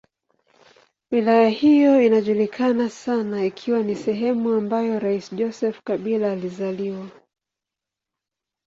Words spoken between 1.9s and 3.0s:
inajulikana